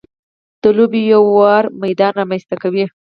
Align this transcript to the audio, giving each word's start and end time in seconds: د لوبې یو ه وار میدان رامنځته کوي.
د 0.61 0.63
لوبې 0.77 1.01
یو 1.13 1.21
ه 1.29 1.31
وار 1.37 1.63
میدان 1.83 2.11
رامنځته 2.19 2.55
کوي. 2.63 2.85